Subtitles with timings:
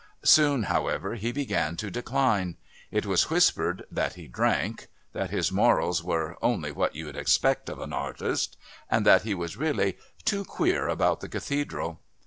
[0.23, 2.57] Soon, however, he began to decline.
[2.89, 7.77] It was whispered that he drank, that his morals were "only what you'd expect of
[7.79, 8.57] an artist,"
[8.89, 11.99] and that he was really "too queer about the Cathedral."